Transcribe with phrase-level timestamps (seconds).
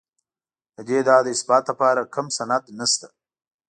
[0.75, 3.07] د دې ادعا د اثبات لپاره کوم سند نشته